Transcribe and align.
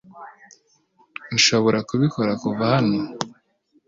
Nshobora 1.35 1.79
kubikora 1.89 2.31
kuva 2.41 2.63
hano. 2.73 2.99